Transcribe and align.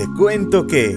te 0.00 0.08
cuento 0.14 0.66
que 0.66 0.92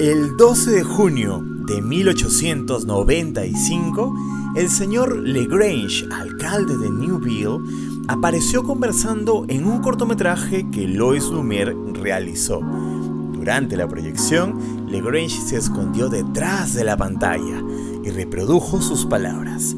el 0.00 0.36
12 0.36 0.72
de 0.72 0.82
junio 0.82 1.40
de 1.44 1.80
1895, 1.80 4.14
el 4.56 4.68
señor 4.68 5.16
Legrange, 5.16 6.08
alcalde 6.10 6.76
de 6.76 6.90
Newville, 6.90 7.60
apareció 8.08 8.64
conversando 8.64 9.44
en 9.46 9.64
un 9.64 9.80
cortometraje 9.80 10.68
que 10.72 10.88
Lois 10.88 11.26
Lumière 11.26 11.76
realizó. 12.02 12.60
Durante 13.32 13.76
la 13.76 13.86
proyección, 13.86 14.88
Legrange 14.90 15.40
se 15.40 15.56
escondió 15.56 16.08
detrás 16.08 16.74
de 16.74 16.82
la 16.82 16.96
pantalla 16.96 17.62
y 18.02 18.10
reprodujo 18.10 18.82
sus 18.82 19.06
palabras. 19.06 19.76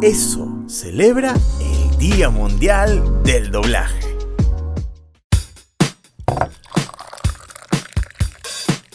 Eso 0.00 0.48
celebra 0.68 1.34
el 1.60 1.98
Día 1.98 2.30
Mundial 2.30 3.20
del 3.24 3.50
Doblaje. 3.50 4.15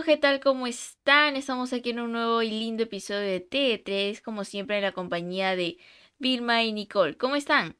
¿Qué 0.00 0.16
tal? 0.16 0.40
¿Cómo 0.40 0.66
están? 0.66 1.36
Estamos 1.36 1.74
aquí 1.74 1.90
en 1.90 2.00
un 2.00 2.12
nuevo 2.12 2.40
y 2.40 2.50
lindo 2.50 2.82
episodio 2.82 3.20
de 3.20 3.46
TD3, 3.46 4.22
como 4.22 4.42
siempre 4.42 4.76
en 4.78 4.82
la 4.82 4.92
compañía 4.92 5.54
de 5.54 5.76
Vilma 6.18 6.62
y 6.62 6.72
Nicole. 6.72 7.18
¿Cómo 7.18 7.36
están? 7.36 7.76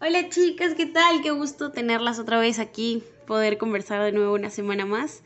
Hola 0.00 0.30
chicas, 0.30 0.74
¿qué 0.74 0.86
tal? 0.86 1.20
Qué 1.22 1.30
gusto 1.30 1.70
tenerlas 1.70 2.18
otra 2.18 2.38
vez 2.38 2.58
aquí, 2.58 3.04
poder 3.26 3.58
conversar 3.58 4.02
de 4.02 4.12
nuevo 4.12 4.34
una 4.34 4.48
semana 4.48 4.86
más. 4.86 5.22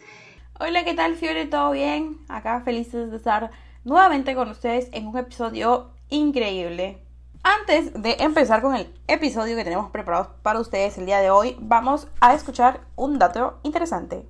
Hola, 0.58 0.84
¿qué 0.84 0.94
tal 0.94 1.14
Fiore? 1.14 1.46
¿Todo 1.46 1.70
bien? 1.70 2.18
Acá 2.28 2.61
felices 2.62 3.12
de 3.12 3.18
estar 3.18 3.52
nuevamente 3.84 4.34
con 4.34 4.50
ustedes 4.50 4.88
en 4.92 5.06
un 5.06 5.16
episodio 5.16 5.92
increíble. 6.08 6.98
Antes 7.44 8.02
de 8.02 8.16
empezar 8.18 8.62
con 8.62 8.74
el 8.74 8.92
episodio 9.06 9.55
que 9.55 9.64
tenemos 9.64 9.90
preparado 9.92 10.34
para 10.42 10.58
ustedes 10.58 10.98
el 10.98 11.06
día 11.06 11.20
de 11.20 11.30
hoy, 11.30 11.56
vamos 11.61 12.08
a 12.20 12.34
escuchar 12.34 12.80
un 12.96 13.20
dato 13.20 13.61
interesante. 13.62 14.27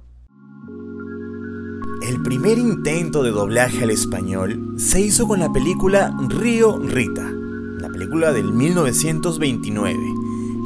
El 2.03 2.23
primer 2.23 2.59
intento 2.59 3.23
de 3.23 3.31
doblaje 3.31 3.85
al 3.85 3.91
español 3.91 4.75
se 4.77 5.01
hizo 5.01 5.27
con 5.27 5.41
la 5.41 5.53
película 5.53 6.15
Río 6.29 6.79
Rita, 6.79 7.33
la 7.81 7.89
película 7.89 8.33
del 8.33 8.53
1929, 8.53 9.99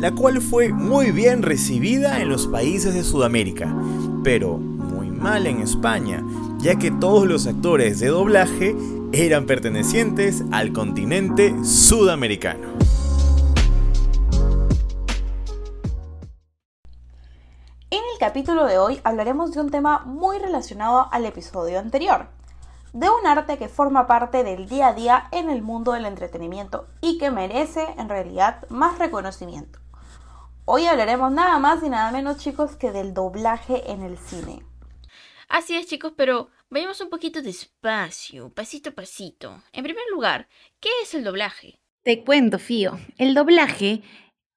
la 0.00 0.12
cual 0.12 0.40
fue 0.42 0.72
muy 0.72 1.12
bien 1.12 1.42
recibida 1.42 2.20
en 2.20 2.28
los 2.28 2.48
países 2.48 2.94
de 2.94 3.04
Sudamérica, 3.04 3.72
pero 4.24 4.58
muy 4.58 5.10
mal 5.10 5.46
en 5.46 5.60
España, 5.60 6.24
ya 6.58 6.76
que 6.76 6.90
todos 6.90 7.28
los 7.28 7.46
actores 7.46 8.00
de 8.00 8.08
doblaje 8.08 8.74
eran 9.12 9.46
pertenecientes 9.46 10.42
al 10.50 10.72
continente 10.72 11.54
sudamericano. 11.62 12.79
Capítulo 18.20 18.66
de 18.66 18.76
hoy 18.76 19.00
hablaremos 19.02 19.52
de 19.52 19.62
un 19.62 19.70
tema 19.70 20.00
muy 20.04 20.38
relacionado 20.38 21.08
al 21.10 21.24
episodio 21.24 21.78
anterior, 21.78 22.28
de 22.92 23.08
un 23.08 23.26
arte 23.26 23.56
que 23.56 23.70
forma 23.70 24.06
parte 24.06 24.44
del 24.44 24.68
día 24.68 24.88
a 24.88 24.92
día 24.92 25.28
en 25.32 25.48
el 25.48 25.62
mundo 25.62 25.92
del 25.92 26.04
entretenimiento 26.04 26.86
y 27.00 27.16
que 27.16 27.30
merece 27.30 27.82
en 27.96 28.10
realidad 28.10 28.68
más 28.68 28.98
reconocimiento. 28.98 29.78
Hoy 30.66 30.84
hablaremos 30.84 31.32
nada 31.32 31.58
más 31.58 31.82
y 31.82 31.88
nada 31.88 32.12
menos 32.12 32.36
chicos 32.36 32.76
que 32.76 32.92
del 32.92 33.14
doblaje 33.14 33.90
en 33.90 34.02
el 34.02 34.18
cine. 34.18 34.66
Así 35.48 35.74
es 35.74 35.86
chicos, 35.86 36.12
pero 36.14 36.50
vayamos 36.68 37.00
un 37.00 37.08
poquito 37.08 37.40
despacio, 37.40 38.50
pasito 38.50 38.90
a 38.90 38.92
pasito. 38.92 39.62
En 39.72 39.82
primer 39.82 40.04
lugar, 40.12 40.46
¿qué 40.78 40.90
es 41.02 41.14
el 41.14 41.24
doblaje? 41.24 41.80
Te 42.02 42.22
cuento, 42.22 42.58
Fío. 42.58 42.98
El 43.16 43.32
doblaje 43.32 44.02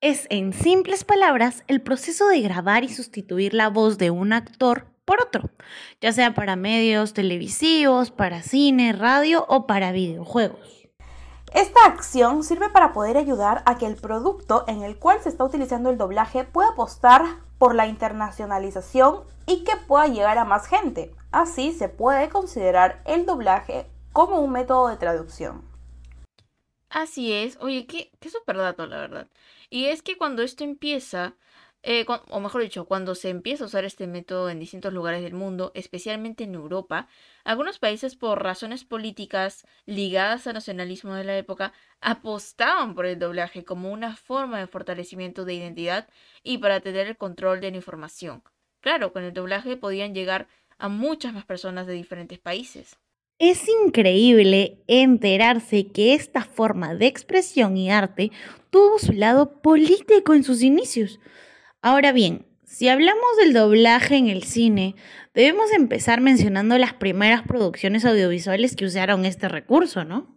es, 0.04 0.28
en 0.30 0.52
simples 0.52 1.06
palabras, 1.06 1.64
el 1.68 1.82
proceso 1.82 2.28
de 2.28 2.42
grabar 2.42 2.84
y 2.84 2.90
sustituir 2.90 3.54
la 3.54 3.70
voz 3.70 3.98
de 3.98 4.12
un 4.12 4.34
actor 4.34 4.86
por 5.06 5.22
otro, 5.22 5.50
ya 6.02 6.12
sea 6.12 6.34
para 6.34 6.58
medios 6.58 7.14
televisivos, 7.14 8.12
para 8.12 8.42
cine, 8.42 8.92
radio 8.92 9.46
o 9.48 9.66
para 9.66 9.94
videojuegos. 9.94 10.90
Esta 11.54 11.86
acción 11.86 12.44
sirve 12.44 12.70
para 12.70 12.92
poder 12.92 13.16
ayudar 13.16 13.64
a 13.66 13.78
que 13.78 13.86
el 13.86 13.96
producto 13.96 14.66
en 14.68 14.84
el 14.84 14.98
cual 14.98 15.20
se 15.22 15.30
está 15.30 15.46
utilizando 15.46 15.90
el 15.90 15.98
doblaje 15.98 16.44
pueda 16.44 16.72
apostar 16.72 17.24
por 17.58 17.74
la 17.74 17.88
internacionalización 17.88 19.22
y 19.46 19.64
que 19.64 19.78
pueda 19.88 20.08
llegar 20.08 20.38
a 20.38 20.44
más 20.44 20.68
gente. 20.68 21.16
Así 21.32 21.72
se 21.72 21.88
puede 21.88 22.28
considerar 22.28 23.02
el 23.06 23.26
doblaje 23.26 23.90
como 24.12 24.42
un 24.42 24.52
método 24.52 24.90
de 24.90 24.98
traducción. 24.98 25.73
Así 26.94 27.34
es, 27.34 27.58
oye, 27.60 27.88
qué, 27.88 28.12
qué 28.20 28.30
dato, 28.46 28.86
la 28.86 28.98
verdad. 29.00 29.28
Y 29.72 29.86
es 29.86 30.04
que 30.04 30.16
cuando 30.16 30.44
esto 30.44 30.64
empieza, 30.64 31.36
eh, 31.82 32.06
o 32.30 32.40
mejor 32.40 32.62
dicho, 32.62 32.86
cuando 32.86 33.16
se 33.16 33.30
empieza 33.30 33.64
a 33.64 33.68
usar 33.68 33.84
este 33.84 34.06
método 34.06 34.48
en 34.52 34.60
distintos 34.60 34.94
lugares 34.94 35.24
del 35.24 35.34
mundo, 35.34 35.72
especialmente 35.74 36.44
en 36.44 36.54
Europa, 36.54 37.08
algunos 37.46 37.80
países 37.80 38.16
por 38.16 38.44
razones 38.44 38.86
políticas 38.86 39.66
ligadas 39.88 40.46
al 40.46 40.54
nacionalismo 40.54 41.16
de 41.16 41.24
la 41.24 41.36
época 41.36 41.74
apostaban 42.00 42.94
por 42.94 43.08
el 43.08 43.18
doblaje 43.18 43.66
como 43.66 43.92
una 43.92 44.16
forma 44.16 44.60
de 44.60 44.68
fortalecimiento 44.68 45.46
de 45.46 45.56
identidad 45.56 46.08
y 46.44 46.60
para 46.60 46.80
tener 46.82 47.08
el 47.08 47.18
control 47.18 47.60
de 47.60 47.72
la 47.72 47.78
información. 47.78 48.44
Claro, 48.82 49.12
con 49.14 49.24
el 49.24 49.34
doblaje 49.34 49.78
podían 49.78 50.14
llegar 50.14 50.48
a 50.78 50.90
muchas 50.90 51.34
más 51.34 51.46
personas 51.46 51.88
de 51.88 51.94
diferentes 51.94 52.38
países. 52.40 53.00
Es 53.40 53.68
increíble 53.86 54.84
enterarse 54.88 55.88
que 55.88 56.14
esta 56.14 56.44
forma 56.44 56.94
de 56.94 57.08
expresión 57.08 57.76
y 57.78 57.92
arte 57.92 58.32
tuvo 58.70 59.00
su 59.00 59.12
lado 59.14 59.62
político 59.62 60.34
en 60.34 60.44
sus 60.44 60.62
inicios. 60.62 61.20
Ahora 61.82 62.12
bien, 62.12 62.46
si 62.64 62.90
hablamos 62.90 63.38
del 63.38 63.54
doblaje 63.54 64.18
en 64.18 64.28
el 64.28 64.44
cine, 64.44 64.96
debemos 65.34 65.72
empezar 65.72 66.22
mencionando 66.22 66.78
las 66.78 66.94
primeras 66.94 67.42
producciones 67.44 68.06
audiovisuales 68.06 68.76
que 68.76 68.86
usaron 68.86 69.26
este 69.26 69.50
recurso, 69.50 70.04
¿no? 70.04 70.28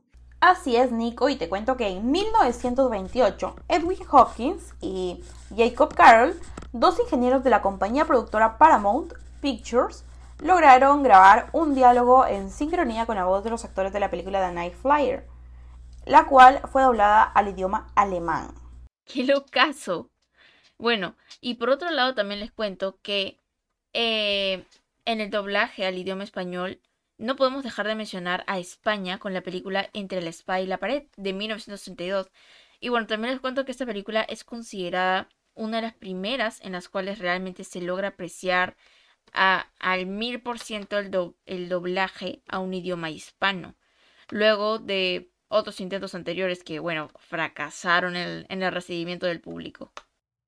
Así 0.40 0.76
es, 0.76 0.92
Nico, 0.92 1.28
y 1.28 1.36
te 1.36 1.48
cuento 1.48 1.76
que 1.76 1.88
en 1.88 2.10
1928 2.10 3.56
Edwin 3.68 3.98
Hopkins 4.10 4.74
y 4.80 5.20
Jacob 5.56 5.94
Carroll, 5.94 6.34
dos 6.72 6.98
ingenieros 7.00 7.42
de 7.44 7.50
la 7.50 7.62
compañía 7.62 8.04
productora 8.04 8.58
Paramount 8.58 9.14
Pictures, 9.40 10.04
lograron 10.40 11.02
grabar 11.02 11.48
un 11.52 11.74
diálogo 11.74 12.26
en 12.26 12.50
sincronía 12.50 13.06
con 13.06 13.16
la 13.16 13.24
voz 13.24 13.44
de 13.44 13.50
los 13.50 13.64
actores 13.64 13.92
de 13.92 14.00
la 14.00 14.10
película 14.10 14.46
The 14.46 14.54
Night 14.54 14.74
Flyer, 14.74 15.26
la 16.04 16.26
cual 16.26 16.60
fue 16.70 16.82
doblada 16.82 17.22
al 17.22 17.48
idioma 17.48 17.88
alemán. 17.94 18.54
¡Qué 19.04 19.24
locazo! 19.24 20.10
Bueno, 20.78 21.16
y 21.40 21.54
por 21.54 21.70
otro 21.70 21.90
lado 21.90 22.14
también 22.14 22.40
les 22.40 22.52
cuento 22.52 22.98
que 23.02 23.40
eh, 23.92 24.64
en 25.04 25.20
el 25.20 25.30
doblaje 25.30 25.86
al 25.86 25.96
idioma 25.96 26.24
español 26.24 26.80
no 27.18 27.36
podemos 27.36 27.64
dejar 27.64 27.86
de 27.86 27.94
mencionar 27.94 28.44
a 28.46 28.58
España 28.58 29.18
con 29.18 29.32
la 29.32 29.40
película 29.40 29.88
Entre 29.94 30.20
la 30.20 30.28
espada 30.28 30.60
y 30.60 30.66
la 30.66 30.78
pared 30.78 31.04
de 31.16 31.32
1932. 31.32 32.30
Y 32.78 32.90
bueno, 32.90 33.06
también 33.06 33.32
les 33.32 33.40
cuento 33.40 33.64
que 33.64 33.72
esta 33.72 33.86
película 33.86 34.22
es 34.22 34.44
considerada 34.44 35.28
una 35.54 35.76
de 35.76 35.82
las 35.82 35.94
primeras 35.94 36.60
en 36.60 36.72
las 36.72 36.90
cuales 36.90 37.18
realmente 37.18 37.64
se 37.64 37.80
logra 37.80 38.08
apreciar 38.08 38.76
a- 39.32 39.66
al 39.78 40.06
mil 40.06 40.40
por 40.40 40.58
ciento 40.58 40.98
el, 40.98 41.10
do- 41.10 41.36
el 41.46 41.68
doblaje 41.68 42.42
a 42.48 42.58
un 42.58 42.74
idioma 42.74 43.10
hispano. 43.10 43.74
Luego 44.30 44.78
de 44.78 45.30
otros 45.48 45.80
intentos 45.80 46.14
anteriores 46.14 46.64
que, 46.64 46.78
bueno, 46.80 47.08
fracasaron 47.18 48.16
en 48.16 48.62
el 48.62 48.72
recibimiento 48.72 49.26
del 49.26 49.40
público. 49.40 49.92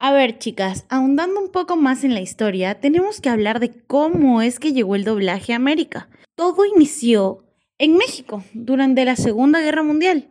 A 0.00 0.12
ver, 0.12 0.38
chicas, 0.38 0.86
ahondando 0.90 1.40
un 1.40 1.50
poco 1.50 1.76
más 1.76 2.04
en 2.04 2.14
la 2.14 2.20
historia, 2.20 2.80
tenemos 2.80 3.20
que 3.20 3.28
hablar 3.28 3.58
de 3.60 3.72
cómo 3.86 4.42
es 4.42 4.60
que 4.60 4.72
llegó 4.72 4.94
el 4.94 5.04
doblaje 5.04 5.52
a 5.52 5.56
América. 5.56 6.08
Todo 6.36 6.64
inició 6.64 7.44
en 7.78 7.96
México 7.96 8.44
durante 8.52 9.04
la 9.04 9.16
Segunda 9.16 9.60
Guerra 9.60 9.82
Mundial, 9.82 10.28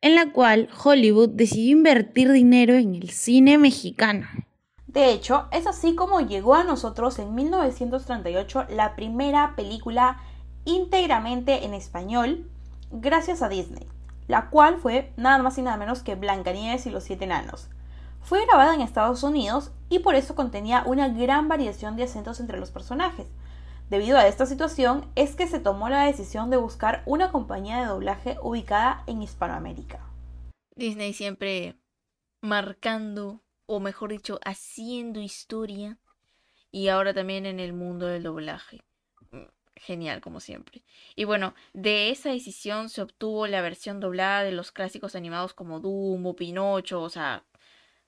en 0.00 0.14
la 0.14 0.32
cual 0.32 0.68
Hollywood 0.84 1.30
decidió 1.30 1.72
invertir 1.72 2.32
dinero 2.32 2.74
en 2.74 2.94
el 2.94 3.10
cine 3.10 3.58
mexicano. 3.58 4.26
De 4.92 5.12
hecho, 5.12 5.46
es 5.52 5.68
así 5.68 5.94
como 5.94 6.20
llegó 6.20 6.56
a 6.56 6.64
nosotros 6.64 7.20
en 7.20 7.32
1938 7.32 8.66
la 8.70 8.96
primera 8.96 9.54
película 9.54 10.18
íntegramente 10.64 11.64
en 11.64 11.74
español 11.74 12.50
gracias 12.90 13.40
a 13.40 13.48
Disney, 13.48 13.86
la 14.26 14.50
cual 14.50 14.78
fue 14.78 15.12
nada 15.16 15.40
más 15.44 15.56
y 15.58 15.62
nada 15.62 15.76
menos 15.76 16.02
que 16.02 16.16
Blancanieves 16.16 16.86
y 16.86 16.90
los 16.90 17.04
siete 17.04 17.26
enanos. 17.26 17.68
Fue 18.20 18.44
grabada 18.44 18.74
en 18.74 18.80
Estados 18.80 19.22
Unidos 19.22 19.70
y 19.88 20.00
por 20.00 20.16
eso 20.16 20.34
contenía 20.34 20.82
una 20.84 21.06
gran 21.06 21.46
variación 21.46 21.94
de 21.94 22.02
acentos 22.02 22.40
entre 22.40 22.58
los 22.58 22.72
personajes. 22.72 23.28
Debido 23.90 24.18
a 24.18 24.26
esta 24.26 24.44
situación 24.44 25.06
es 25.14 25.36
que 25.36 25.46
se 25.46 25.60
tomó 25.60 25.88
la 25.88 26.04
decisión 26.04 26.50
de 26.50 26.56
buscar 26.56 27.04
una 27.06 27.30
compañía 27.30 27.78
de 27.78 27.86
doblaje 27.86 28.38
ubicada 28.42 29.04
en 29.06 29.22
Hispanoamérica. 29.22 30.00
Disney 30.74 31.12
siempre 31.12 31.76
marcando, 32.42 33.40
o 33.70 33.78
mejor 33.78 34.10
dicho, 34.10 34.40
haciendo 34.44 35.20
historia. 35.20 35.96
Y 36.72 36.88
ahora 36.88 37.14
también 37.14 37.46
en 37.46 37.60
el 37.60 37.72
mundo 37.72 38.06
del 38.06 38.24
doblaje. 38.24 38.82
Mm, 39.30 39.44
genial, 39.76 40.20
como 40.20 40.40
siempre. 40.40 40.82
Y 41.14 41.22
bueno, 41.22 41.54
de 41.72 42.10
esa 42.10 42.30
decisión 42.30 42.88
se 42.88 43.00
obtuvo 43.00 43.46
la 43.46 43.62
versión 43.62 44.00
doblada 44.00 44.42
de 44.42 44.50
los 44.50 44.72
clásicos 44.72 45.14
animados 45.14 45.54
como 45.54 45.78
Dumbo, 45.78 46.34
Pinocho, 46.34 47.00
o 47.00 47.10
sea, 47.10 47.44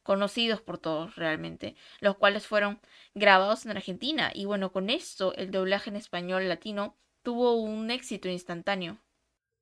conocidos 0.02 0.60
por 0.60 0.78
todos 0.78 1.14
realmente, 1.14 1.76
los 2.00 2.16
cuales 2.16 2.44
fueron 2.44 2.80
grabados 3.14 3.64
en 3.64 3.70
Argentina. 3.70 4.32
Y 4.34 4.46
bueno, 4.46 4.72
con 4.72 4.90
esto 4.90 5.32
el 5.34 5.52
doblaje 5.52 5.90
en 5.90 5.96
español 5.96 6.48
latino 6.48 6.96
tuvo 7.22 7.54
un 7.54 7.92
éxito 7.92 8.28
instantáneo. 8.28 8.98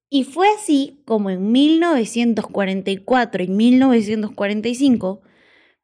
Y 0.08 0.25
fue 0.25 0.49
así 0.49 1.02
como 1.05 1.29
en 1.29 1.52
1944 1.52 3.43
y 3.44 3.49
1945, 3.49 5.20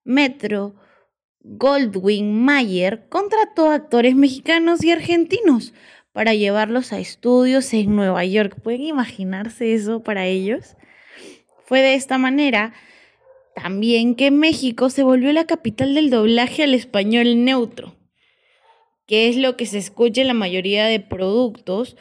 Metro 0.06 0.76
Goldwyn 1.40 2.44
Mayer 2.44 3.08
contrató 3.08 3.70
actores 3.70 4.14
mexicanos 4.14 4.84
y 4.84 4.92
argentinos 4.92 5.74
para 6.12 6.32
llevarlos 6.32 6.92
a 6.92 7.00
estudios 7.00 7.74
en 7.74 7.94
Nueva 7.96 8.24
York. 8.24 8.56
¿Pueden 8.62 8.82
imaginarse 8.82 9.74
eso 9.74 10.04
para 10.04 10.26
ellos? 10.26 10.76
Fue 11.64 11.80
de 11.80 11.94
esta 11.94 12.18
manera 12.18 12.72
también 13.56 14.14
que 14.14 14.30
México 14.30 14.90
se 14.90 15.02
volvió 15.02 15.32
la 15.32 15.46
capital 15.46 15.94
del 15.94 16.10
doblaje 16.10 16.62
al 16.62 16.72
español 16.72 17.44
neutro, 17.44 17.96
que 19.06 19.28
es 19.28 19.36
lo 19.36 19.56
que 19.56 19.66
se 19.66 19.78
escucha 19.78 20.20
en 20.20 20.28
la 20.28 20.34
mayoría 20.34 20.86
de 20.86 21.00
productos 21.00 21.96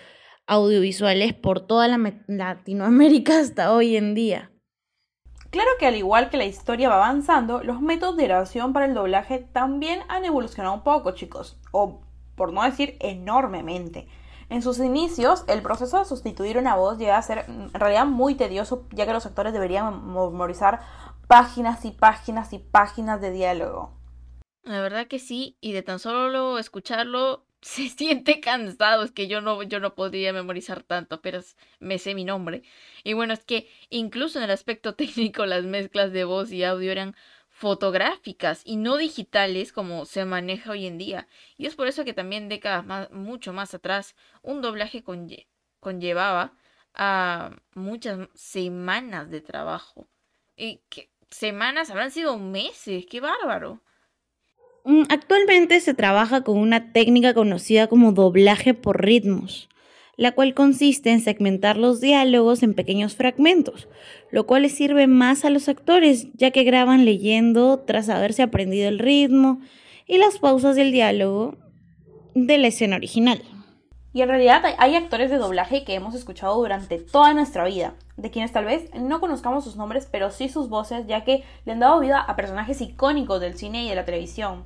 audiovisuales 0.45 1.33
por 1.33 1.65
toda 1.65 1.87
la 1.87 2.13
Latinoamérica 2.27 3.39
hasta 3.39 3.73
hoy 3.73 3.95
en 3.97 4.13
día. 4.13 4.51
Claro 5.49 5.69
que 5.79 5.87
al 5.87 5.95
igual 5.95 6.29
que 6.29 6.37
la 6.37 6.45
historia 6.45 6.89
va 6.89 6.95
avanzando, 6.95 7.63
los 7.63 7.81
métodos 7.81 8.17
de 8.17 8.25
grabación 8.25 8.73
para 8.73 8.85
el 8.85 8.93
doblaje 8.93 9.39
también 9.39 10.01
han 10.09 10.25
evolucionado 10.25 10.73
un 10.73 10.83
poco, 10.83 11.11
chicos, 11.11 11.57
o 11.71 12.01
por 12.35 12.51
no 12.51 12.63
decir 12.63 12.97
enormemente. 12.99 14.07
En 14.49 14.61
sus 14.61 14.79
inicios, 14.79 15.43
el 15.47 15.61
proceso 15.61 15.97
de 15.97 16.05
sustituir 16.05 16.57
una 16.57 16.75
voz 16.75 16.97
llega 16.97 17.17
a 17.17 17.21
ser 17.21 17.45
en 17.47 17.73
realidad 17.73 18.05
muy 18.05 18.35
tedioso, 18.35 18.85
ya 18.91 19.05
que 19.05 19.13
los 19.13 19.25
actores 19.25 19.53
deberían 19.53 20.13
memorizar 20.13 20.81
páginas 21.27 21.85
y 21.85 21.91
páginas 21.91 22.53
y 22.53 22.59
páginas 22.59 23.21
de 23.21 23.31
diálogo. 23.31 23.91
La 24.63 24.81
verdad 24.81 25.07
que 25.07 25.19
sí, 25.19 25.57
y 25.61 25.71
de 25.71 25.81
tan 25.81 25.99
solo 25.99 26.59
escucharlo 26.59 27.45
se 27.65 27.89
siente 27.89 28.39
cansado, 28.41 29.03
es 29.03 29.11
que 29.11 29.27
yo 29.27 29.41
no, 29.41 29.63
yo 29.63 29.79
no 29.79 29.95
podría 29.95 30.31
memorizar 30.31 30.83
tanto, 30.83 31.21
pero 31.21 31.39
me 31.79 31.97
sé 31.97 32.13
mi 32.13 32.23
nombre. 32.23 32.61
Y 33.03 33.13
bueno, 33.13 33.33
es 33.33 33.43
que 33.43 33.67
incluso 33.89 34.37
en 34.37 34.45
el 34.45 34.51
aspecto 34.51 34.93
técnico 34.95 35.47
las 35.47 35.63
mezclas 35.63 36.11
de 36.11 36.25
voz 36.25 36.51
y 36.51 36.63
audio 36.63 36.91
eran 36.91 37.15
fotográficas 37.49 38.61
y 38.65 38.75
no 38.75 38.97
digitales 38.97 39.73
como 39.73 40.05
se 40.05 40.25
maneja 40.25 40.71
hoy 40.71 40.85
en 40.85 40.99
día. 40.99 41.27
Y 41.57 41.65
es 41.65 41.75
por 41.75 41.87
eso 41.87 42.05
que 42.05 42.13
también 42.13 42.49
décadas 42.49 42.85
más, 42.85 43.09
mucho 43.11 43.51
más 43.51 43.73
atrás 43.73 44.15
un 44.43 44.61
doblaje 44.61 45.03
conllevaba 45.79 46.53
a 46.93 47.49
muchas 47.73 48.29
semanas 48.35 49.31
de 49.31 49.41
trabajo. 49.41 50.07
Y 50.55 50.81
que 50.89 51.09
semanas, 51.31 51.89
habrán 51.89 52.11
sido 52.11 52.37
meses, 52.37 53.05
qué 53.09 53.21
bárbaro. 53.21 53.81
Mm, 54.85 55.03
actualmente 55.09 55.79
se 55.79 55.95
trabaja 55.95 56.41
con 56.41 56.59
una 56.59 56.91
técnica 56.93 57.33
conocida 57.33 57.87
como 57.87 58.11
doblaje 58.11 58.75
por 58.75 59.03
ritmos, 59.03 59.67
la 60.15 60.33
cual 60.33 60.53
consiste 60.53 61.09
en 61.09 61.21
segmentar 61.21 61.75
los 61.77 62.01
diálogos 62.01 62.61
en 62.61 62.75
pequeños 62.75 63.15
fragmentos, 63.15 63.87
lo 64.29 64.45
cual 64.45 64.61
les 64.61 64.75
sirve 64.75 65.07
más 65.07 65.43
a 65.43 65.49
los 65.49 65.69
actores, 65.69 66.27
ya 66.35 66.51
que 66.51 66.63
graban 66.63 67.03
leyendo 67.03 67.79
tras 67.79 68.09
haberse 68.09 68.43
aprendido 68.43 68.87
el 68.87 68.99
ritmo 68.99 69.59
y 70.05 70.19
las 70.19 70.37
pausas 70.37 70.75
del 70.75 70.91
diálogo 70.91 71.57
de 72.35 72.59
la 72.59 72.67
escena 72.67 72.97
original. 72.97 73.41
Y 74.15 74.21
en 74.21 74.29
realidad 74.29 74.63
hay 74.77 74.95
actores 74.95 75.29
de 75.29 75.35
doblaje 75.35 75.83
que 75.83 75.93
hemos 75.93 76.15
escuchado 76.15 76.55
durante 76.55 76.99
toda 76.99 77.33
nuestra 77.33 77.65
vida, 77.65 77.95
de 78.15 78.31
quienes 78.31 78.53
tal 78.53 78.63
vez 78.63 78.89
no 78.93 79.19
conozcamos 79.19 79.65
sus 79.65 79.75
nombres, 79.75 80.07
pero 80.09 80.31
sí 80.31 80.47
sus 80.47 80.69
voces, 80.69 81.05
ya 81.05 81.25
que 81.25 81.43
le 81.65 81.73
han 81.73 81.81
dado 81.81 81.99
vida 81.99 82.21
a 82.21 82.37
personajes 82.37 82.79
icónicos 82.79 83.41
del 83.41 83.57
cine 83.57 83.83
y 83.83 83.89
de 83.89 83.95
la 83.95 84.05
televisión. 84.05 84.63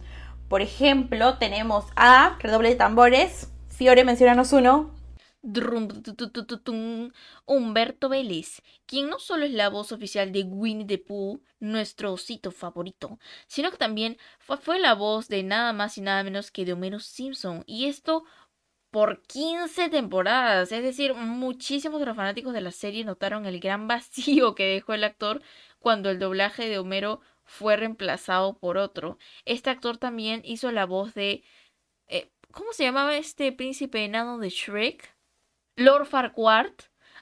Por 0.49 0.61
ejemplo, 0.61 1.39
tenemos 1.39 1.85
a, 1.95 2.37
redoble 2.37 2.69
de 2.69 2.75
tambores, 2.75 3.51
Fiore, 3.69 4.03
mencionanos 4.03 4.53
uno. 4.53 4.91
Humberto 7.45 8.09
Vélez, 8.09 8.61
quien 8.85 9.09
no 9.09 9.19
solo 9.19 9.45
es 9.45 9.51
la 9.51 9.69
voz 9.69 9.91
oficial 9.91 10.31
de 10.31 10.43
Winnie 10.43 10.85
the 10.85 10.97
Pooh, 10.97 11.41
nuestro 11.59 12.13
osito 12.13 12.51
favorito, 12.51 13.19
sino 13.47 13.71
que 13.71 13.77
también 13.77 14.17
fue, 14.37 14.79
la 14.79 14.95
voz 14.95 15.27
de 15.27 15.43
nada 15.43 15.73
más 15.73 15.97
y 15.97 16.01
nada 16.01 16.23
menos 16.23 16.51
que 16.51 16.65
de 16.65 16.73
Homero 16.73 16.99
Simpson, 16.99 17.63
y 17.65 17.85
esto 17.85 18.25
por 18.91 19.21
15 19.23 19.89
temporadas. 19.89 20.71
Es 20.71 20.83
decir, 20.83 21.13
muchísimos 21.13 21.99
de 21.99 22.05
los 22.07 22.15
fanáticos 22.15 22.53
de 22.53 22.61
la 22.61 22.71
serie 22.71 23.05
notaron 23.05 23.45
el 23.45 23.59
gran 23.59 23.87
vacío 23.89 24.55
que 24.55 24.65
dejó 24.65 24.93
el 24.93 25.03
actor 25.03 25.41
cuando 25.79 26.09
el 26.09 26.19
doblaje 26.19 26.67
de 26.67 26.79
Homero 26.79 27.21
fue 27.43 27.77
reemplazado 27.77 28.57
por 28.57 28.77
otro. 28.77 29.17
Este 29.45 29.69
actor 29.69 29.97
también 29.97 30.41
hizo 30.45 30.71
la 30.71 30.85
voz 30.85 31.13
de... 31.13 31.43
Eh, 32.07 32.31
¿Cómo 32.51 32.73
se 32.73 32.83
llamaba 32.83 33.17
este 33.17 33.51
príncipe 33.51 34.03
enano 34.05 34.39
de 34.39 34.49
Shrek? 34.49 35.15
Lord 35.75 36.05
Farquaad. 36.07 36.71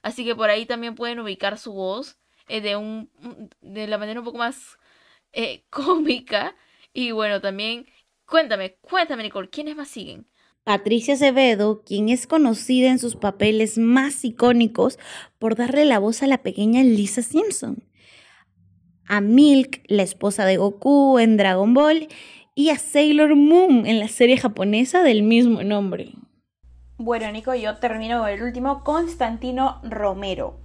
Así 0.01 0.25
que 0.25 0.35
por 0.35 0.49
ahí 0.49 0.65
también 0.65 0.95
pueden 0.95 1.19
ubicar 1.19 1.57
su 1.57 1.73
voz 1.73 2.17
eh, 2.47 2.61
de, 2.61 2.75
un, 2.75 3.11
de 3.61 3.87
la 3.87 3.97
manera 3.97 4.19
un 4.19 4.25
poco 4.25 4.37
más 4.39 4.77
eh, 5.33 5.65
cómica. 5.69 6.55
Y 6.93 7.11
bueno, 7.11 7.41
también 7.41 7.87
cuéntame, 8.25 8.77
cuéntame 8.81 9.23
Nicole, 9.23 9.49
¿quiénes 9.49 9.75
más 9.75 9.89
siguen? 9.89 10.27
Patricia 10.67 11.13
Acevedo, 11.13 11.81
quien 11.85 12.09
es 12.09 12.27
conocida 12.27 12.89
en 12.89 12.99
sus 12.99 13.15
papeles 13.15 13.77
más 13.77 14.25
icónicos 14.25 14.99
por 15.39 15.55
darle 15.55 15.85
la 15.85 15.97
voz 15.97 16.23
a 16.23 16.27
la 16.27 16.39
pequeña 16.39 16.83
Lisa 16.83 17.21
Simpson, 17.21 17.85
a 19.07 19.21
Milk, 19.21 19.81
la 19.87 20.03
esposa 20.03 20.43
de 20.43 20.57
Goku 20.57 21.19
en 21.19 21.37
Dragon 21.37 21.73
Ball, 21.73 22.09
y 22.53 22.71
a 22.71 22.77
Sailor 22.77 23.37
Moon 23.37 23.85
en 23.85 23.97
la 24.01 24.09
serie 24.09 24.35
japonesa 24.35 25.03
del 25.03 25.23
mismo 25.23 25.63
nombre. 25.63 26.11
Bueno, 26.97 27.31
Nico, 27.31 27.55
yo 27.55 27.77
termino 27.77 28.19
con 28.19 28.27
el 28.27 28.43
último, 28.43 28.83
Constantino 28.83 29.79
Romero, 29.83 30.59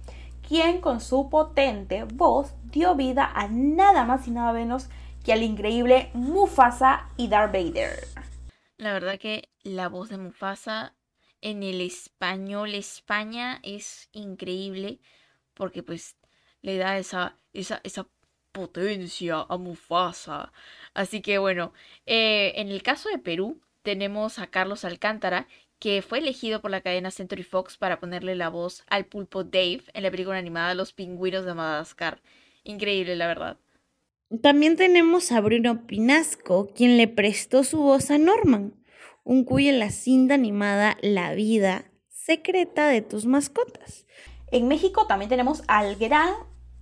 quien 0.45 0.81
con 0.81 0.99
su 0.99 1.29
potente 1.29 2.03
voz 2.03 2.55
dio 2.73 2.95
vida 2.95 3.31
a 3.33 3.47
nada 3.47 4.03
más 4.03 4.27
y 4.27 4.31
nada 4.31 4.51
menos 4.51 4.89
que 5.23 5.31
al 5.31 5.43
increíble 5.43 6.09
Mufasa 6.13 7.07
y 7.15 7.29
Darth 7.29 7.53
Vader. 7.53 8.32
La 8.83 8.91
verdad 8.91 9.17
que 9.17 9.47
la 9.63 9.87
voz 9.87 10.09
de 10.09 10.17
Mufasa 10.17 10.93
en 11.39 11.63
el 11.63 11.79
español 11.79 12.75
España 12.75 13.61
es 13.63 14.09
increíble 14.11 14.99
porque 15.53 15.83
pues 15.83 16.17
le 16.61 16.75
da 16.75 16.97
esa, 16.97 17.37
esa, 17.53 17.79
esa 17.85 18.09
potencia 18.51 19.45
a 19.47 19.57
Mufasa. 19.57 20.51
Así 20.93 21.21
que 21.21 21.37
bueno, 21.37 21.71
eh, 22.05 22.51
en 22.57 22.67
el 22.67 22.83
caso 22.83 23.07
de 23.07 23.19
Perú 23.19 23.61
tenemos 23.83 24.37
a 24.37 24.47
Carlos 24.47 24.83
Alcántara, 24.83 25.47
que 25.79 26.01
fue 26.01 26.17
elegido 26.19 26.59
por 26.61 26.71
la 26.71 26.81
cadena 26.81 27.09
Century 27.09 27.43
Fox 27.43 27.77
para 27.77 28.01
ponerle 28.01 28.35
la 28.35 28.49
voz 28.49 28.83
al 28.89 29.05
pulpo 29.05 29.45
Dave 29.45 29.83
en 29.93 30.03
la 30.03 30.11
película 30.11 30.37
animada 30.37 30.75
Los 30.75 30.91
pingüinos 30.91 31.45
de 31.45 31.53
Madagascar. 31.53 32.21
Increíble, 32.65 33.15
la 33.15 33.27
verdad. 33.27 33.57
También 34.41 34.77
tenemos 34.77 35.31
a 35.31 35.41
Bruno 35.41 35.85
Pinasco, 35.85 36.69
quien 36.73 36.97
le 36.97 37.07
prestó 37.07 37.63
su 37.63 37.77
voz 37.77 38.09
a 38.09 38.17
Norman, 38.17 38.73
un 39.23 39.43
cuyo 39.45 39.69
en 39.69 39.79
la 39.79 39.91
cinta 39.91 40.33
animada 40.33 40.97
La 41.01 41.35
vida 41.35 41.85
secreta 42.09 42.87
de 42.87 43.01
tus 43.01 43.27
mascotas. 43.27 44.07
En 44.51 44.67
México 44.67 45.05
también 45.05 45.29
tenemos 45.29 45.61
al 45.67 45.97
gran 45.97 46.33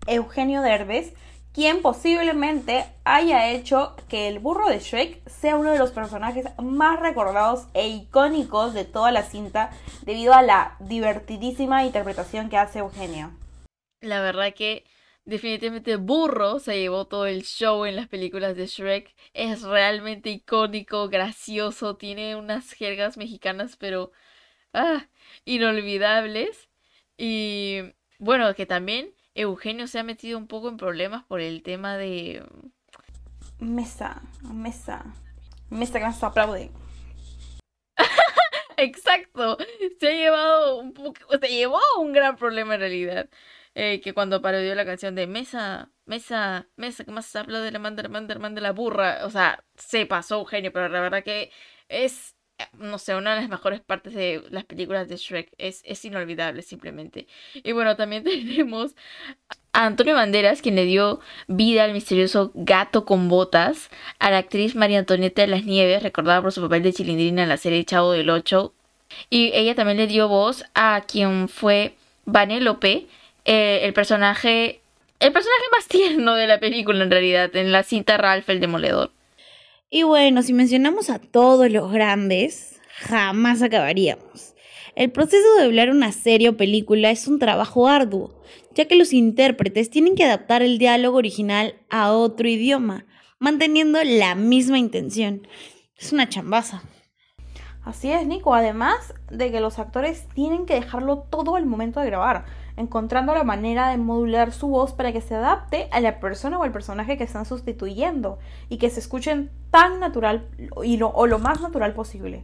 Eugenio 0.07 0.61
Derbez, 0.61 1.13
quien 1.51 1.81
posiblemente 1.81 2.85
haya 3.03 3.49
hecho 3.49 3.97
que 4.07 4.29
el 4.29 4.39
burro 4.39 4.69
de 4.69 4.79
Shrek 4.79 5.27
sea 5.29 5.57
uno 5.57 5.71
de 5.71 5.79
los 5.79 5.91
personajes 5.91 6.45
más 6.57 7.01
recordados 7.01 7.67
e 7.73 7.89
icónicos 7.89 8.73
de 8.73 8.85
toda 8.85 9.11
la 9.11 9.23
cinta 9.23 9.71
debido 10.05 10.33
a 10.33 10.41
la 10.41 10.77
divertidísima 10.79 11.83
interpretación 11.83 12.49
que 12.49 12.55
hace 12.55 12.79
Eugenio. 12.79 13.31
La 13.99 14.21
verdad 14.21 14.53
que 14.55 14.85
Definitivamente 15.25 15.97
Burro 15.97 16.59
se 16.59 16.79
llevó 16.79 17.05
todo 17.05 17.27
el 17.27 17.43
show 17.43 17.85
en 17.85 17.95
las 17.95 18.07
películas 18.07 18.55
de 18.55 18.65
Shrek. 18.67 19.15
Es 19.33 19.61
realmente 19.61 20.29
icónico, 20.31 21.09
gracioso, 21.09 21.95
tiene 21.95 22.35
unas 22.35 22.71
jergas 22.73 23.17
mexicanas, 23.17 23.77
pero 23.77 24.11
ah, 24.73 25.07
inolvidables. 25.45 26.69
Y 27.17 27.81
bueno, 28.19 28.53
que 28.55 28.65
también 28.65 29.13
Eugenio 29.35 29.87
se 29.87 29.99
ha 29.99 30.03
metido 30.03 30.37
un 30.37 30.47
poco 30.47 30.69
en 30.69 30.77
problemas 30.77 31.23
por 31.25 31.41
el 31.41 31.63
tema 31.63 31.97
de 31.97 32.43
mesa, 33.59 34.21
mesa, 34.41 35.05
mesa 35.69 35.99
que 35.99 36.05
nos 36.05 36.23
aplaude. 36.23 36.71
Exacto. 38.81 39.57
Se 39.99 40.07
ha 40.07 40.11
llevado 40.11 40.77
un 40.79 40.93
poco, 40.93 41.19
se 41.39 41.47
llevó 41.49 41.79
un 41.99 42.13
gran 42.13 42.35
problema 42.35 42.73
en 42.75 42.79
realidad. 42.81 43.29
Eh, 43.75 44.01
que 44.01 44.13
cuando 44.13 44.41
parodió 44.41 44.75
la 44.75 44.85
canción 44.85 45.15
de 45.15 45.27
Mesa, 45.27 45.91
Mesa, 46.05 46.67
Mesa, 46.75 47.05
que 47.05 47.11
más 47.11 47.33
habla 47.35 47.61
de 47.61 47.71
la 47.71 47.79
manda, 47.79 48.03
la 48.03 48.09
manda, 48.09 48.33
la 48.33 48.39
manda, 48.41 48.61
la 48.61 48.71
burra. 48.71 49.25
O 49.25 49.29
sea, 49.29 49.63
se 49.75 50.05
pasó 50.07 50.43
genio, 50.45 50.73
pero 50.73 50.89
la 50.89 50.99
verdad 51.01 51.23
que 51.23 51.51
es, 51.89 52.35
no 52.77 52.97
sé, 52.97 53.15
una 53.15 53.35
de 53.35 53.41
las 53.41 53.49
mejores 53.49 53.81
partes 53.81 54.13
de 54.13 54.43
las 54.49 54.65
películas 54.65 55.09
de 55.09 55.17
Shrek. 55.17 55.51
Es, 55.57 55.81
es 55.85 56.03
inolvidable, 56.05 56.61
simplemente. 56.61 57.27
Y 57.53 57.71
bueno, 57.71 57.95
también 57.95 58.23
tenemos 58.25 58.95
a 59.73 59.85
Antonio 59.85 60.15
Banderas, 60.15 60.61
quien 60.61 60.75
le 60.75 60.85
dio 60.85 61.19
vida 61.47 61.83
al 61.83 61.93
misterioso 61.93 62.51
gato 62.53 63.05
con 63.05 63.29
botas, 63.29 63.89
a 64.19 64.31
la 64.31 64.37
actriz 64.37 64.75
María 64.75 64.99
Antonieta 64.99 65.41
de 65.41 65.47
las 65.47 65.65
Nieves, 65.65 66.03
recordada 66.03 66.41
por 66.41 66.51
su 66.51 66.61
papel 66.61 66.83
de 66.83 66.93
Chilindrina 66.93 67.43
en 67.43 67.49
la 67.49 67.57
serie 67.57 67.85
Chavo 67.85 68.11
del 68.11 68.29
Ocho. 68.29 68.73
Y 69.29 69.51
ella 69.53 69.75
también 69.75 69.97
le 69.97 70.07
dio 70.07 70.27
voz 70.27 70.65
a 70.73 71.03
quien 71.07 71.49
fue 71.49 71.95
Vanélope, 72.25 73.07
eh, 73.45 73.79
el 73.83 73.93
personaje 73.93 74.81
el 75.21 75.31
personaje 75.31 75.63
más 75.71 75.87
tierno 75.87 76.33
de 76.33 76.47
la 76.47 76.59
película 76.59 77.03
en 77.03 77.11
realidad, 77.11 77.55
en 77.55 77.71
la 77.71 77.83
cinta 77.83 78.17
Ralph 78.17 78.49
el 78.49 78.59
Demoledor. 78.59 79.11
Y 79.93 80.03
bueno, 80.03 80.41
si 80.41 80.53
mencionamos 80.53 81.09
a 81.09 81.19
todos 81.19 81.69
los 81.69 81.91
grandes, 81.91 82.79
jamás 83.01 83.61
acabaríamos. 83.61 84.55
El 84.95 85.11
proceso 85.11 85.45
de 85.57 85.65
doblar 85.65 85.89
una 85.89 86.13
serie 86.13 86.47
o 86.47 86.55
película 86.55 87.11
es 87.11 87.27
un 87.27 87.39
trabajo 87.39 87.89
arduo, 87.89 88.41
ya 88.73 88.85
que 88.85 88.95
los 88.95 89.11
intérpretes 89.11 89.89
tienen 89.89 90.15
que 90.15 90.23
adaptar 90.23 90.61
el 90.61 90.77
diálogo 90.77 91.17
original 91.17 91.75
a 91.89 92.13
otro 92.13 92.47
idioma, 92.47 93.05
manteniendo 93.37 94.01
la 94.01 94.33
misma 94.33 94.79
intención. 94.79 95.45
Es 95.99 96.13
una 96.13 96.29
chambaza. 96.29 96.83
Así 97.83 98.13
es, 98.13 98.25
Nico. 98.25 98.55
Además 98.55 99.13
de 99.29 99.51
que 99.51 99.59
los 99.59 99.77
actores 99.77 100.25
tienen 100.33 100.65
que 100.65 100.75
dejarlo 100.75 101.27
todo 101.29 101.57
al 101.57 101.65
momento 101.65 101.99
de 101.99 102.05
grabar, 102.05 102.45
encontrando 102.81 103.33
la 103.33 103.43
manera 103.43 103.89
de 103.89 103.97
modular 103.97 104.51
su 104.51 104.67
voz 104.67 104.93
para 104.93 105.13
que 105.13 105.21
se 105.21 105.35
adapte 105.35 105.87
a 105.91 106.01
la 106.01 106.19
persona 106.19 106.59
o 106.59 106.63
al 106.63 106.71
personaje 106.71 107.17
que 107.17 107.23
están 107.23 107.45
sustituyendo 107.45 108.39
y 108.69 108.77
que 108.77 108.89
se 108.89 108.99
escuchen 108.99 109.51
tan 109.71 109.99
natural 109.99 110.49
y 110.83 110.97
lo, 110.97 111.09
o 111.09 111.27
lo 111.27 111.39
más 111.39 111.61
natural 111.61 111.93
posible. 111.93 112.43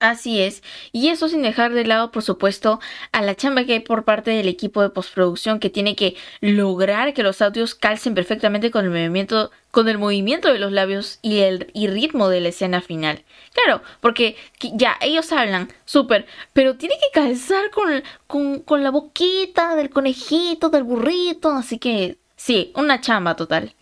Así 0.00 0.40
es, 0.40 0.62
y 0.92 1.08
eso 1.08 1.28
sin 1.28 1.42
dejar 1.42 1.74
de 1.74 1.84
lado, 1.84 2.10
por 2.10 2.22
supuesto, 2.22 2.80
a 3.12 3.20
la 3.20 3.34
chamba 3.34 3.64
que 3.64 3.74
hay 3.74 3.80
por 3.80 4.04
parte 4.06 4.30
del 4.30 4.48
equipo 4.48 4.80
de 4.80 4.88
postproducción 4.88 5.60
que 5.60 5.68
tiene 5.68 5.94
que 5.94 6.16
lograr 6.40 7.12
que 7.12 7.22
los 7.22 7.42
audios 7.42 7.74
calcen 7.74 8.14
perfectamente 8.14 8.70
con 8.70 8.86
el 8.86 8.90
movimiento, 8.90 9.50
con 9.70 9.90
el 9.90 9.98
movimiento 9.98 10.50
de 10.50 10.58
los 10.58 10.72
labios 10.72 11.18
y 11.20 11.40
el 11.40 11.68
ritmo 11.74 12.30
de 12.30 12.40
la 12.40 12.48
escena 12.48 12.80
final. 12.80 13.24
Claro, 13.52 13.82
porque 14.00 14.36
ya 14.72 14.96
ellos 15.02 15.32
hablan 15.32 15.68
súper, 15.84 16.24
pero 16.54 16.76
tiene 16.78 16.94
que 16.94 17.20
calzar 17.20 17.70
con, 17.70 18.02
con, 18.26 18.60
con 18.60 18.82
la 18.82 18.90
boquita 18.90 19.76
del 19.76 19.90
conejito, 19.90 20.70
del 20.70 20.84
burrito, 20.84 21.50
así 21.50 21.78
que 21.78 22.16
sí, 22.36 22.72
una 22.74 23.02
chamba 23.02 23.36
total. 23.36 23.74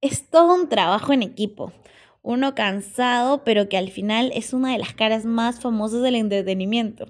Es 0.00 0.30
todo 0.30 0.54
un 0.54 0.70
trabajo 0.70 1.12
en 1.12 1.22
equipo 1.22 1.72
uno 2.24 2.54
cansado, 2.54 3.44
pero 3.44 3.68
que 3.68 3.76
al 3.76 3.90
final 3.90 4.32
es 4.34 4.54
una 4.54 4.72
de 4.72 4.78
las 4.78 4.94
caras 4.94 5.26
más 5.26 5.60
famosas 5.60 6.00
del 6.02 6.16
entretenimiento. 6.16 7.06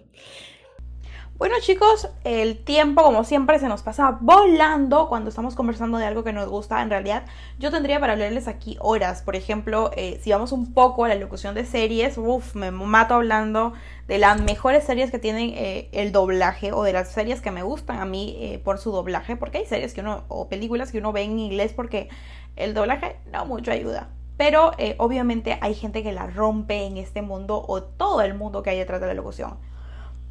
Bueno 1.37 1.57
chicos, 1.61 2.09
el 2.23 2.59
tiempo 2.65 3.03
como 3.03 3.25
siempre 3.25 3.59
se 3.59 3.69
nos 3.69 3.83
pasa 3.83 4.19
volando 4.21 5.09
cuando 5.09 5.31
estamos 5.31 5.55
conversando 5.55 5.99
de 5.99 6.07
algo 6.07 6.25
que 6.25 6.33
nos 6.33 6.49
gusta. 6.49 6.83
En 6.83 6.91
realidad 6.91 7.27
yo 7.59 7.71
tendría 7.71 8.01
para 8.01 8.15
hablarles 8.15 8.49
aquí 8.49 8.77
horas. 8.81 9.23
Por 9.23 9.37
ejemplo, 9.37 9.91
eh, 9.97 10.21
si 10.23 10.31
vamos 10.31 10.53
un 10.53 10.73
poco 10.73 11.05
a 11.05 11.09
la 11.09 11.15
locución 11.17 11.55
de 11.55 11.65
series, 11.65 12.19
uff, 12.19 12.55
me 12.55 12.71
mato 12.71 13.15
hablando 13.15 13.73
de 14.09 14.19
las 14.19 14.41
mejores 14.43 14.85
series 14.85 15.11
que 15.11 15.19
tienen 15.19 15.51
eh, 15.55 15.89
el 15.93 16.13
doblaje 16.13 16.73
o 16.73 16.83
de 16.83 16.93
las 16.93 17.13
series 17.13 17.41
que 17.41 17.51
me 17.51 17.63
gustan 17.63 18.01
a 18.01 18.05
mí 18.05 18.37
eh, 18.39 18.59
por 18.59 18.79
su 18.79 18.91
doblaje. 18.91 19.37
Porque 19.37 19.59
hay 19.59 19.67
series 19.67 19.93
que 19.93 20.01
uno, 20.01 20.25
o 20.29 20.49
películas 20.49 20.93
que 20.93 20.99
uno 20.99 21.13
ve 21.13 21.23
en 21.23 21.39
inglés 21.39 21.73
porque 21.73 22.09
el 22.57 22.75
doblaje 22.75 23.17
no 23.33 23.45
mucho 23.45 23.73
ayuda. 23.73 24.09
Pero 24.47 24.73
eh, 24.77 24.95
obviamente 24.99 25.57
hay 25.63 25.75
gente 25.75 26.03
que 26.03 26.13
la 26.13 26.27
rompe 26.27 26.85
en 26.85 26.99
este 26.99 27.23
mundo 27.23 27.65
o 27.67 27.83
todo 27.83 28.21
el 28.21 28.35
mundo 28.35 28.63
que 28.63 28.69
hay 28.69 28.79
detrás 28.79 29.01
de 29.01 29.07
la 29.07 29.15
locución. 29.15 29.57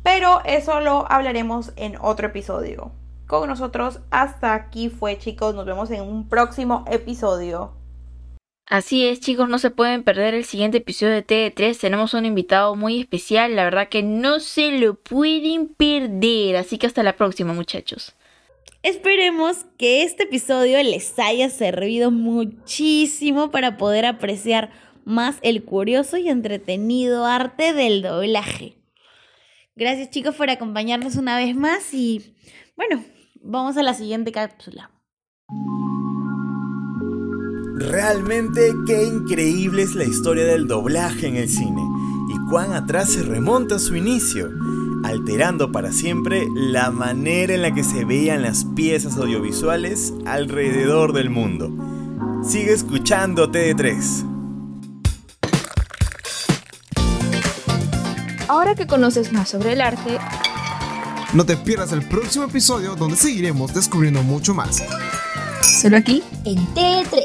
Pero 0.03 0.43
eso 0.46 0.82
lo 0.82 1.12
hablaremos 1.12 1.74
en 1.77 1.98
otro 2.00 2.27
episodio. 2.27 2.91
Con 3.25 3.50
nosotros 3.50 4.01
hasta 4.12 4.53
aquí 4.53 4.89
fue 4.89 5.17
chicos, 5.17 5.55
nos 5.55 5.65
vemos 5.65 5.89
en 5.89 6.03
un 6.03 6.29
próximo 6.29 6.86
episodio. 6.91 7.74
Así 8.67 9.08
es 9.08 9.20
chicos, 9.20 9.50
no 9.50 9.58
se 9.58 9.72
pueden 9.72 10.03
perder 10.03 10.36
el 10.36 10.46
siguiente 10.46 10.77
episodio 10.77 11.13
de 11.13 11.25
TD3, 11.25 11.79
tenemos 11.79 12.13
un 12.13 12.27
invitado 12.27 12.75
muy 12.75 13.01
especial, 13.01 13.55
la 13.55 13.63
verdad 13.63 13.89
que 13.89 14.03
no 14.03 14.39
se 14.39 14.77
lo 14.77 14.93
pueden 14.93 15.70
perder, 15.70 16.58
así 16.58 16.77
que 16.77 16.86
hasta 16.86 17.01
la 17.01 17.15
próxima 17.15 17.53
muchachos. 17.53 18.15
Esperemos 18.84 19.66
que 19.78 20.04
este 20.04 20.24
episodio 20.24 20.84
les 20.84 21.18
haya 21.18 21.50
servido 21.50 22.12
muchísimo 22.12 23.50
para 23.50 23.78
poder 23.78 24.06
apreciar 24.06 24.72
más 25.06 25.38
el 25.42 25.63
curioso 25.63 26.18
y 26.18 26.28
entretenido 26.28 27.25
arte 27.25 27.72
del 27.72 28.02
doblaje. 28.02 28.78
Gracias 29.78 30.10
chicos 30.10 30.36
por 30.36 30.50
acompañarnos 30.50 31.16
una 31.16 31.38
vez 31.38 31.56
más 31.56 31.94
y 31.94 32.36
bueno, 32.75 33.02
vamos 33.42 33.78
a 33.78 33.84
la 33.84 33.94
siguiente 33.94 34.34
cápsula. 34.34 34.92
Realmente 37.78 38.74
qué 38.86 39.02
increíble 39.06 39.84
es 39.84 39.96
la 39.96 40.04
historia 40.04 40.44
del 40.44 40.68
doblaje 40.68 41.28
en 41.28 41.38
el 41.38 41.48
cine 41.48 41.84
y 42.28 42.50
cuán 42.50 42.74
atrás 42.74 43.13
se 43.13 43.24
remonta 43.24 43.80
su 43.80 43.96
inicio 43.96 44.52
alterando 45.03 45.72
para 45.72 45.91
siempre 45.91 46.48
la 46.55 46.91
manera 46.91 47.53
en 47.53 47.62
la 47.62 47.74
que 47.74 47.83
se 47.83 48.05
veían 48.05 48.41
las 48.41 48.65
piezas 48.75 49.17
audiovisuales 49.17 50.13
alrededor 50.25 51.13
del 51.13 51.29
mundo. 51.29 51.72
Sigue 52.43 52.74
escuchando 52.74 53.51
TD3. 53.51 54.29
Ahora 58.48 58.75
que 58.75 58.88
conoces 58.88 59.31
más 59.31 59.50
sobre 59.50 59.74
el 59.74 59.81
arte, 59.81 60.19
no 61.33 61.45
te 61.45 61.57
pierdas 61.57 61.91
el 61.91 62.07
próximo 62.07 62.45
episodio 62.45 62.95
donde 62.95 63.15
seguiremos 63.15 63.74
descubriendo 63.74 64.22
mucho 64.22 64.53
más. 64.53 64.83
Solo 65.81 65.98
aquí 65.98 66.22
en 66.45 66.57
TD3. 66.75 67.23